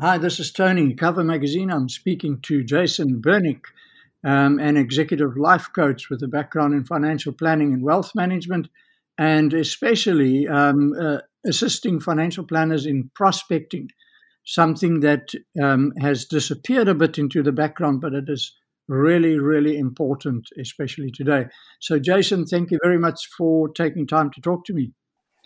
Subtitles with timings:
[0.00, 1.70] Hi, this is Tony, Cover Magazine.
[1.70, 3.66] I'm speaking to Jason Bernick,
[4.24, 8.66] um, an executive life coach with a background in financial planning and wealth management,
[9.18, 13.88] and especially um, uh, assisting financial planners in prospecting,
[14.44, 15.28] something that
[15.62, 18.52] um, has disappeared a bit into the background, but it is
[18.88, 21.46] really, really important, especially today.
[21.80, 24.90] So, Jason, thank you very much for taking time to talk to me.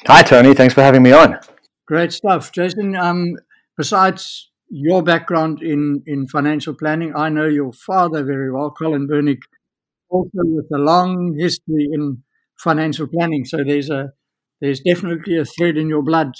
[0.06, 0.54] Hi, Tony.
[0.54, 1.38] Thanks for having me on.
[1.86, 2.50] Great stuff.
[2.50, 3.36] Jason, um,
[3.78, 9.40] besides your background in, in financial planning, I know your father very well, Colin Bernick,
[10.10, 12.22] also with a long history in
[12.62, 13.44] financial planning.
[13.46, 14.12] So there's a
[14.60, 16.32] there's definitely a thread in your blood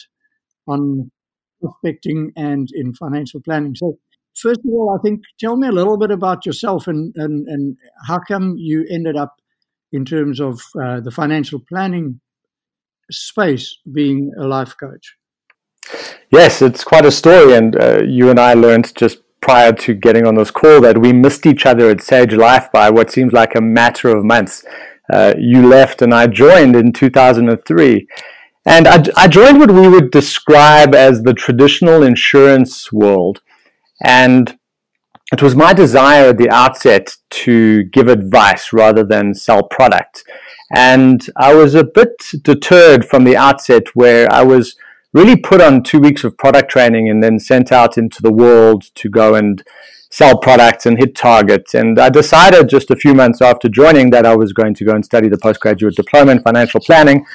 [0.69, 1.11] on
[1.63, 3.75] prospecting and in financial planning.
[3.77, 3.99] So
[4.37, 7.77] first of all, I think tell me a little bit about yourself and and, and
[8.09, 9.37] how come you ended up
[9.93, 12.21] in terms of uh, the financial planning
[13.11, 15.18] space being a life coach.
[16.31, 20.27] Yes, it's quite a story, and uh, you and I learned just prior to getting
[20.27, 23.55] on this call that we missed each other at Sage Life by what seems like
[23.55, 24.65] a matter of months.
[25.11, 28.07] Uh, you left, and I joined in 2003.
[28.67, 33.41] And I, I, joined what we would describe as the traditional insurance world.
[34.05, 34.59] And
[35.33, 40.25] it was my desire at the outset to give advice rather than sell product.
[40.75, 44.77] And I was a bit deterred from the outset where I was
[45.13, 48.85] really put on two weeks of product training and then sent out into the world
[48.95, 49.65] to go and
[50.11, 51.75] sell products and hit targets.
[51.75, 54.95] And I decided just a few months after joining that I was going to go
[54.95, 57.27] and study the postgraduate diploma in financial planning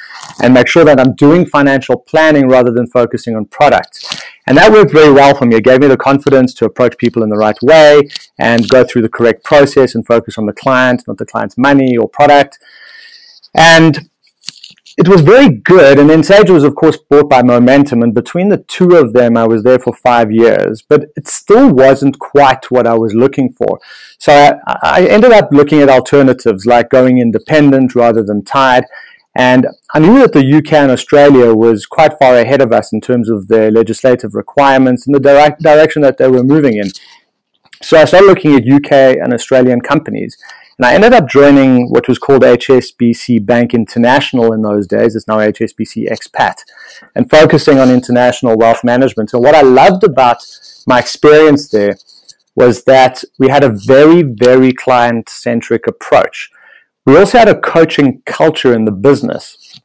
[0.41, 4.23] and make sure that I'm doing financial planning rather than focusing on products.
[4.47, 5.57] And that worked very well for me.
[5.57, 8.01] It gave me the confidence to approach people in the right way
[8.39, 11.95] and go through the correct process and focus on the client, not the client's money
[11.95, 12.59] or product.
[13.55, 14.09] And
[15.03, 15.99] it was very good.
[15.99, 18.01] And then Sage was, of course, bought by Momentum.
[18.01, 20.81] And between the two of them, I was there for five years.
[20.81, 23.81] But it still wasn't quite what I was looking for.
[24.17, 28.85] So I, I ended up looking at alternatives like going independent rather than tied.
[29.35, 33.01] And I knew that the UK and Australia was quite far ahead of us in
[33.01, 36.89] terms of their legislative requirements and the direct direction that they were moving in.
[37.81, 40.37] So I started looking at UK and Australian companies.
[40.77, 45.15] And I ended up joining what was called HSBC Bank International in those days.
[45.15, 46.55] It's now HSBC Expat,
[47.15, 49.33] and focusing on international wealth management.
[49.33, 50.37] And what I loved about
[50.87, 51.95] my experience there
[52.55, 56.49] was that we had a very, very client centric approach.
[57.05, 59.79] We also had a coaching culture in the business.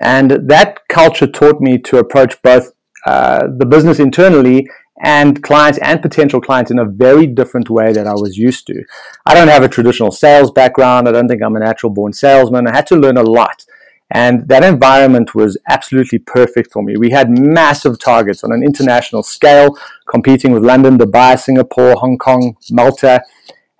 [0.00, 2.72] And that culture taught me to approach both
[3.06, 4.68] uh, the business internally
[5.02, 8.82] and clients and potential clients in a very different way that I was used to.
[9.26, 11.08] I don't have a traditional sales background.
[11.08, 12.66] I don't think I'm a natural born salesman.
[12.66, 13.64] I had to learn a lot.
[14.10, 16.96] And that environment was absolutely perfect for me.
[16.96, 19.76] We had massive targets on an international scale,
[20.08, 23.20] competing with London, Dubai, Singapore, Hong Kong, Malta.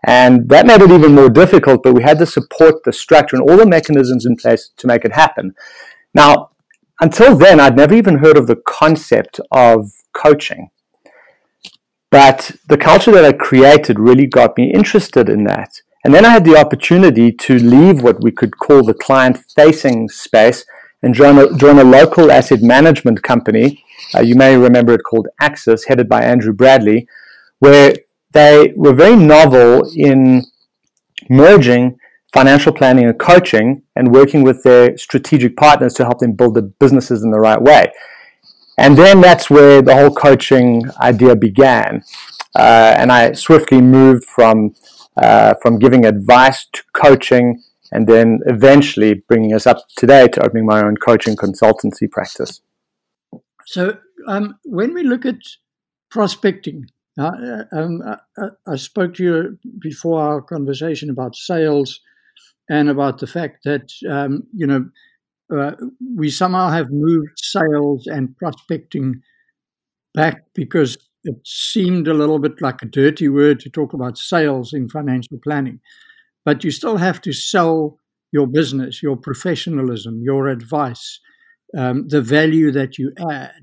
[0.04, 3.48] And that made it even more difficult, but we had the support, the structure, and
[3.48, 5.54] all the mechanisms in place to make it happen.
[6.12, 6.50] Now,
[7.00, 10.70] until then, I'd never even heard of the concept of coaching.
[12.10, 15.80] But the culture that I created really got me interested in that.
[16.04, 20.08] And then I had the opportunity to leave what we could call the client facing
[20.08, 20.64] space
[21.02, 23.84] and join a, join a local asset management company.
[24.14, 27.08] Uh, you may remember it called Axis, headed by Andrew Bradley,
[27.58, 27.94] where
[28.32, 30.44] they were very novel in
[31.28, 31.98] merging
[32.32, 36.62] financial planning and coaching and working with their strategic partners to help them build the
[36.62, 37.86] businesses in the right way.
[38.78, 42.04] And then that's where the whole coaching idea began.
[42.54, 44.74] Uh, and I swiftly moved from,
[45.16, 50.66] uh, from giving advice to coaching and then eventually bringing us up today to opening
[50.66, 52.60] my own coaching consultancy practice.
[53.66, 55.36] So, um, when we look at
[56.10, 56.86] prospecting,
[57.18, 62.00] uh, um, I, uh, uh, I spoke to you before our conversation about sales
[62.68, 64.88] and about the fact that um, you know
[65.54, 65.72] uh,
[66.16, 69.20] we somehow have moved sales and prospecting
[70.14, 74.72] back because it seemed a little bit like a dirty word to talk about sales
[74.72, 75.80] in financial planning.
[76.44, 77.98] But you still have to sell
[78.32, 81.20] your business, your professionalism, your advice,
[81.76, 83.62] um, the value that you add.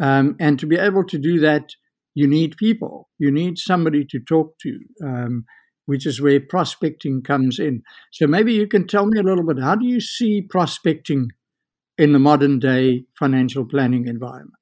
[0.00, 1.70] Um, and to be able to do that,
[2.14, 3.08] you need people.
[3.18, 4.78] You need somebody to talk to.
[5.04, 5.44] Um,
[5.86, 7.82] which is where prospecting comes in.
[8.12, 11.30] So maybe you can tell me a little bit how do you see prospecting
[11.98, 14.54] in the modern day financial planning environment?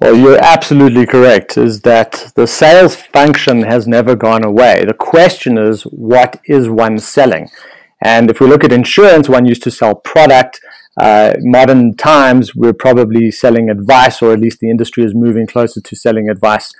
[0.00, 4.84] Well, you're absolutely correct, is that the sales function has never gone away.
[4.84, 7.48] The question is, what is one selling?
[8.02, 10.60] And if we look at insurance, one used to sell product.
[10.98, 15.80] Uh, modern times, we're probably selling advice, or at least the industry is moving closer
[15.80, 16.72] to selling advice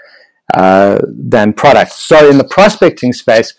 [0.55, 1.97] uh, than products.
[1.97, 3.55] So in the prospecting space,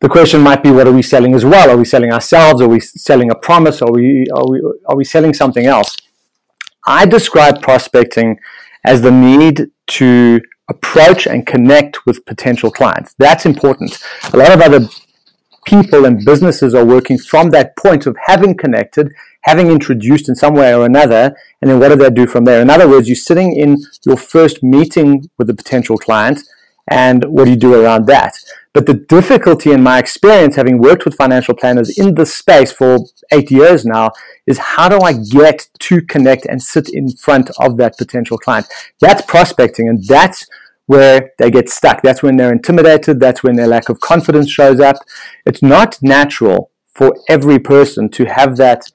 [0.00, 1.70] the question might be, what are we selling as well?
[1.70, 2.60] Are we selling ourselves?
[2.60, 3.80] Are we selling a promise?
[3.80, 5.96] Are we are we are we selling something else?
[6.86, 8.38] I describe prospecting
[8.84, 13.14] as the need to approach and connect with potential clients.
[13.18, 13.98] That's important.
[14.32, 14.88] A lot of other
[15.66, 20.54] people and businesses are working from that point of having connected, having introduced in some
[20.54, 22.62] way or another, and then what do they do from there?
[22.62, 26.40] In other words, you're sitting in your first meeting with a potential client,
[26.88, 28.38] and what do you do around that?
[28.72, 32.98] But the difficulty in my experience, having worked with financial planners in this space for
[33.32, 34.12] eight years now,
[34.46, 38.66] is how do I get to connect and sit in front of that potential client?
[39.00, 40.46] That's prospecting, and that's
[40.86, 42.02] where they get stuck.
[42.02, 43.20] That's when they're intimidated.
[43.20, 44.96] That's when their lack of confidence shows up.
[45.44, 48.90] It's not natural for every person to have that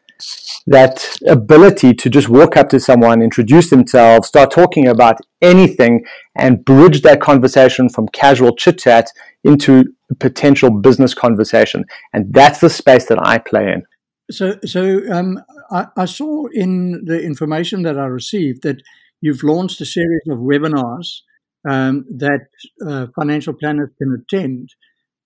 [0.68, 6.06] that ability to just walk up to someone, introduce themselves, start talking about anything,
[6.36, 9.08] and bridge that conversation from casual chit chat
[9.44, 9.86] into
[10.20, 11.86] potential business conversation.
[12.14, 13.84] And that's the space that I play in.
[14.30, 15.40] So, so um,
[15.72, 18.82] I, I saw in the information that I received that
[19.20, 21.22] you've launched a series of webinars
[21.69, 22.48] um, that
[22.86, 24.69] uh, financial planners can attend,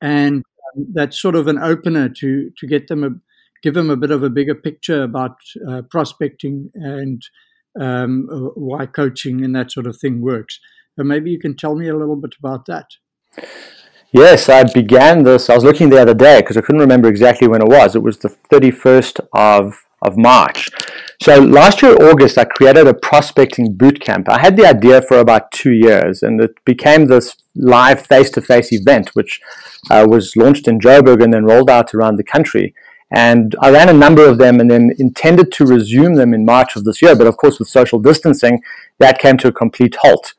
[0.02, 0.44] and
[0.76, 3.10] um, that's sort of an opener to to get them a
[3.64, 5.38] give them a bit of a bigger picture about
[5.68, 7.24] uh, prospecting and
[7.80, 10.60] um, why coaching and that sort of thing works.
[10.98, 12.86] And maybe you can tell me a little bit about that.
[14.12, 15.50] Yes, I began this.
[15.50, 17.96] I was looking the other day because I couldn't remember exactly when it was.
[17.96, 20.69] It was the 31st of of March.
[21.22, 24.28] So last year, August, I created a prospecting boot camp.
[24.30, 29.16] I had the idea for about two years, and it became this live face-to-face event,
[29.16, 29.40] which
[29.90, 32.74] uh, was launched in Joburg and then rolled out around the country.
[33.12, 36.75] And I ran a number of them and then intended to resume them in March
[36.75, 37.16] of this year.
[37.16, 38.62] But of course, with social distancing,
[39.00, 40.34] that came to a complete halt.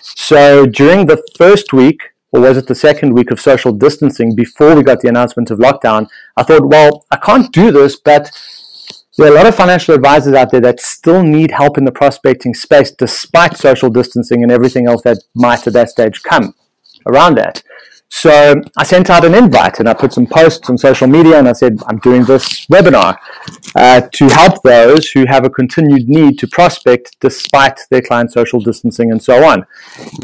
[0.00, 2.00] So during the first week,
[2.32, 5.58] or was it the second week of social distancing before we got the announcement of
[5.58, 8.30] lockdown, I thought, well, I can't do this, but
[9.18, 11.92] there are a lot of financial advisors out there that still need help in the
[11.92, 16.54] prospecting space despite social distancing and everything else that might at that stage come
[17.06, 17.62] around that.
[18.14, 21.48] So I sent out an invite and I put some posts on social media and
[21.48, 23.16] I said, I'm doing this webinar
[23.74, 28.60] uh, to help those who have a continued need to prospect despite their client social
[28.60, 29.64] distancing and so on.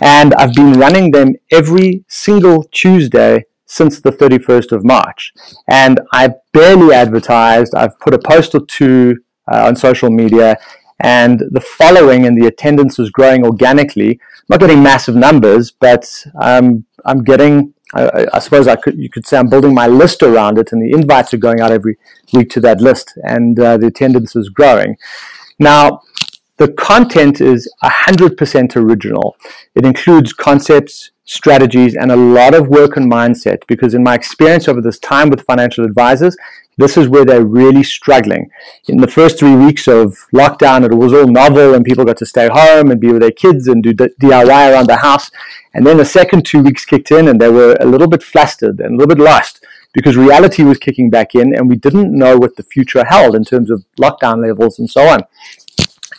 [0.03, 5.33] And I've been running them every single Tuesday since the 31st of March.
[5.69, 7.75] And I barely advertised.
[7.75, 9.19] I've put a post or two
[9.51, 10.57] uh, on social media
[11.01, 14.13] and the following and the attendance was growing organically.
[14.13, 19.09] I'm not getting massive numbers, but um, I'm getting I, I, suppose I could you
[19.09, 21.97] could say I'm building my list around it, and the invites are going out every
[22.35, 24.99] week to that list, and uh, the attendance is growing.
[25.59, 26.03] Now,
[26.59, 29.37] the content is 100% original.
[29.75, 33.63] It includes concepts, strategies, and a lot of work and mindset.
[33.67, 36.37] Because in my experience over this time with financial advisors,
[36.79, 38.51] this is where they're really struggling.
[38.87, 42.27] In the first three weeks of lockdown, it was all novel and people got to
[42.27, 45.31] stay home and be with their kids and do DIY around the house.
[45.75, 48.81] And then the second two weeks kicked in and they were a little bit flustered
[48.81, 52.39] and a little bit lost because reality was kicking back in and we didn't know
[52.39, 55.21] what the future held in terms of lockdown levels and so on.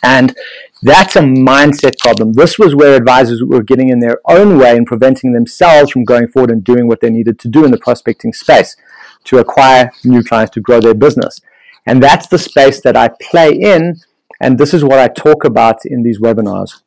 [0.02, 0.34] And
[0.82, 2.32] that's a mindset problem.
[2.32, 6.28] This was where advisors were getting in their own way and preventing themselves from going
[6.28, 8.76] forward and doing what they needed to do in the prospecting space
[9.24, 11.40] to acquire new clients to grow their business.
[11.86, 13.96] And that's the space that I play in.
[14.40, 16.82] And this is what I talk about in these webinars.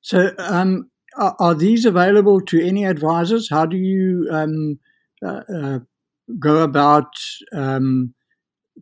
[0.00, 3.48] So, um, are, these available to any advisors?
[3.48, 4.78] How do you um,
[5.24, 5.78] uh, uh,
[6.38, 7.12] go about
[7.52, 8.14] um,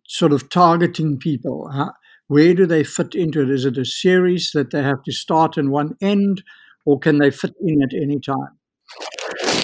[0.07, 1.71] sort of targeting people?
[2.33, 3.51] Where do they fit into it?
[3.51, 6.43] Is it a series that they have to start in one end,
[6.87, 8.57] or can they fit in at any time?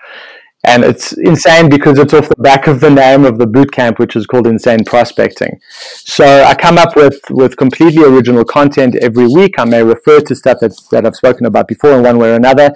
[0.65, 3.99] and it's insane because it's off the back of the name of the boot camp,
[3.99, 5.59] which is called Insane Prospecting.
[5.69, 9.59] So I come up with, with completely original content every week.
[9.59, 12.35] I may refer to stuff that's, that I've spoken about before in one way or
[12.35, 12.73] another,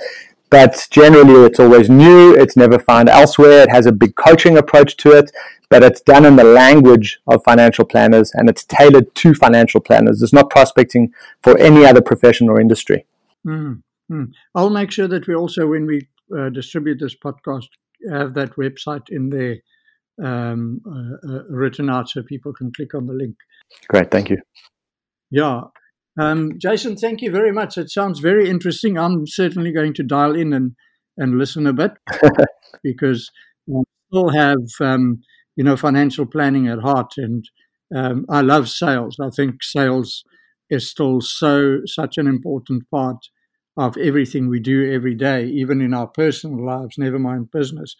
[0.49, 2.35] but generally it's always new.
[2.35, 3.63] It's never found elsewhere.
[3.63, 5.31] It has a big coaching approach to it,
[5.69, 10.21] but it's done in the language of financial planners and it's tailored to financial planners.
[10.21, 13.05] It's not prospecting for any other profession or industry.
[13.45, 14.23] Mm-hmm.
[14.55, 17.67] I'll make sure that we also, when we uh, distribute this podcast,
[18.09, 19.57] have that website in there
[20.23, 23.35] um, uh, uh, written out so people can click on the link.
[23.87, 24.37] Great, thank you.
[25.29, 25.61] Yeah.
[26.19, 27.77] Um, Jason, thank you very much.
[27.77, 28.97] It sounds very interesting.
[28.97, 30.75] I'm certainly going to dial in and,
[31.17, 31.91] and listen a bit
[32.83, 33.31] because
[33.67, 35.21] we still have, um,
[35.59, 37.15] you know, financial planning at heart.
[37.17, 37.43] And
[37.93, 39.17] um, I love sales.
[39.21, 40.23] I think sales
[40.69, 43.17] is still so, such an important part
[43.75, 47.93] of everything we do every day, even in our personal lives, never mind business.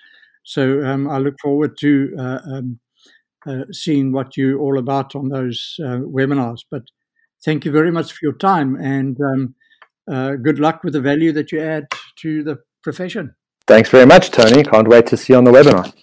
[0.46, 2.80] So um, I look forward to uh, um,
[3.46, 6.60] uh, seeing what you're all about on those uh, webinars.
[6.72, 6.84] But
[7.44, 9.56] thank you very much for your time and um,
[10.10, 11.88] uh, good luck with the value that you add
[12.22, 13.36] to the profession.
[13.68, 14.63] Thanks very much, Tony.
[14.63, 15.94] Can't wait to see you on the webinar.